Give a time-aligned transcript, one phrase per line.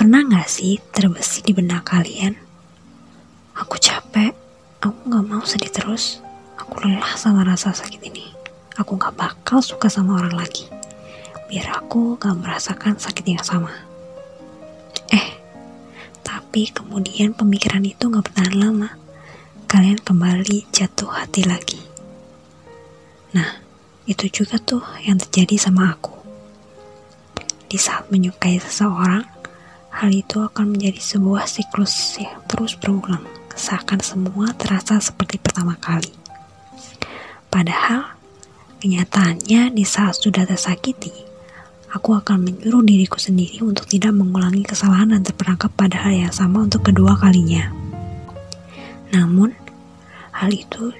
[0.00, 2.32] Pernah gak sih terbesit di benak kalian?
[3.52, 4.32] Aku capek,
[4.80, 6.24] aku gak mau sedih terus.
[6.56, 8.32] Aku lelah sama rasa sakit ini.
[8.80, 10.64] Aku gak bakal suka sama orang lagi.
[11.52, 13.76] Biar aku gak merasakan sakit yang sama.
[15.12, 15.36] Eh,
[16.24, 18.96] tapi kemudian pemikiran itu gak bertahan lama.
[19.68, 21.84] Kalian kembali jatuh hati lagi.
[23.36, 23.52] Nah,
[24.08, 26.16] itu juga tuh yang terjadi sama aku.
[27.68, 29.39] Di saat menyukai seseorang,
[29.90, 33.26] hal itu akan menjadi sebuah siklus yang terus berulang,
[33.58, 36.14] seakan semua terasa seperti pertama kali.
[37.50, 38.14] Padahal,
[38.78, 41.10] kenyataannya di saat sudah tersakiti,
[41.90, 46.62] aku akan menyuruh diriku sendiri untuk tidak mengulangi kesalahan dan terperangkap pada hal yang sama
[46.62, 47.74] untuk kedua kalinya.
[49.10, 49.50] Namun,
[50.30, 50.94] hal itu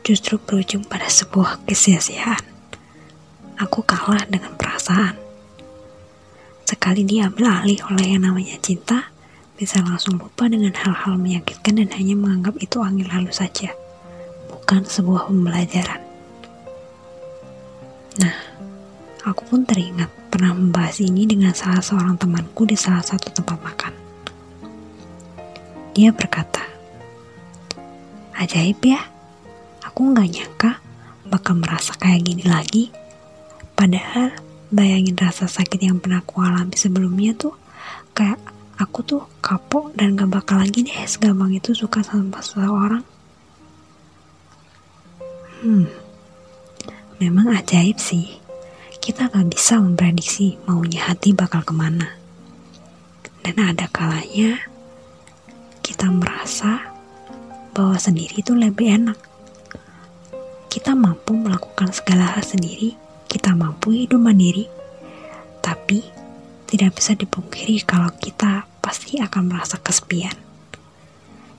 [0.00, 2.40] justru berujung pada sebuah kesia-siaan.
[3.60, 5.27] Aku kalah dengan perasaan
[6.68, 9.08] sekali diambil alih oleh yang namanya cinta,
[9.56, 13.72] bisa langsung lupa dengan hal-hal menyakitkan dan hanya menganggap itu angin lalu saja,
[14.52, 16.04] bukan sebuah pembelajaran.
[18.20, 18.36] Nah,
[19.24, 23.94] aku pun teringat pernah membahas ini dengan salah seorang temanku di salah satu tempat makan.
[25.96, 26.68] Dia berkata,
[28.36, 29.00] Ajaib ya,
[29.88, 30.72] aku nggak nyangka
[31.32, 32.92] bakal merasa kayak gini lagi.
[33.72, 37.56] Padahal bayangin rasa sakit yang pernah aku alami sebelumnya tuh
[38.12, 38.40] kayak
[38.76, 43.04] aku tuh kapok dan gak bakal lagi deh segampang itu suka sama seseorang.
[45.64, 46.08] Hmm
[47.18, 48.38] memang ajaib sih.
[48.98, 52.14] Kita gak bisa memprediksi maunya hati bakal ke mana.
[53.42, 54.58] Dan ada kalanya
[55.82, 56.92] kita merasa
[57.74, 59.18] bahwa sendiri itu lebih enak.
[60.68, 62.94] Kita mampu melakukan segala hal sendiri
[63.28, 64.64] kita mampu hidup mandiri,
[65.60, 66.00] tapi
[66.64, 70.32] tidak bisa dipungkiri kalau kita pasti akan merasa kesepian.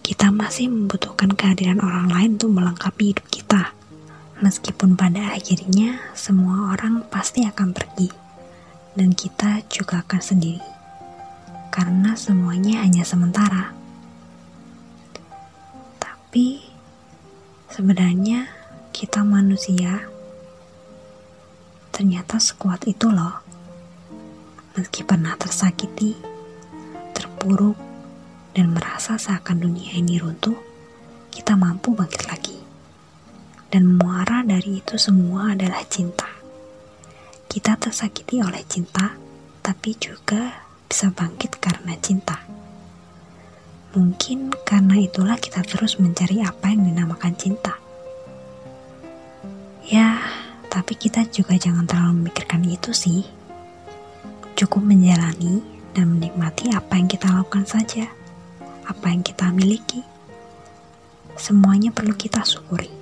[0.00, 3.76] Kita masih membutuhkan kehadiran orang lain untuk melengkapi hidup kita.
[4.40, 8.08] Meskipun pada akhirnya semua orang pasti akan pergi
[8.96, 10.64] dan kita juga akan sendiri.
[11.68, 13.76] Karena semuanya hanya sementara.
[16.00, 16.64] Tapi
[17.68, 18.48] sebenarnya
[18.90, 20.08] kita manusia
[21.98, 23.42] ternyata sekuat itu loh.
[24.78, 26.14] Meski pernah tersakiti,
[27.10, 27.74] terpuruk,
[28.54, 30.54] dan merasa seakan dunia ini runtuh,
[31.34, 32.54] kita mampu bangkit lagi.
[33.66, 36.30] Dan muara dari itu semua adalah cinta.
[37.50, 39.18] Kita tersakiti oleh cinta,
[39.58, 40.54] tapi juga
[40.86, 42.46] bisa bangkit karena cinta.
[43.98, 47.74] Mungkin karena itulah kita terus mencari apa yang dinamakan cinta.
[49.82, 50.17] Ya,
[50.68, 53.24] tapi kita juga jangan terlalu memikirkan itu sih.
[54.52, 55.64] Cukup menjalani
[55.96, 58.06] dan menikmati apa yang kita lakukan saja,
[58.84, 60.04] apa yang kita miliki.
[61.40, 62.92] Semuanya perlu kita syukuri.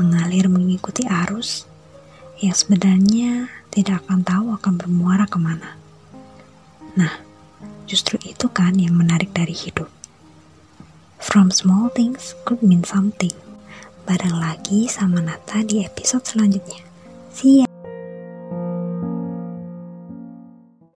[0.00, 1.68] Mengalir mengikuti arus
[2.40, 5.76] yang sebenarnya tidak akan tahu akan bermuara ke mana.
[6.94, 7.12] Nah,
[7.84, 9.90] justru itu kan yang menarik dari hidup.
[11.18, 13.34] From small things could mean something
[14.08, 16.80] bareng lagi sama Nata di episode selanjutnya.
[17.28, 17.67] See ya!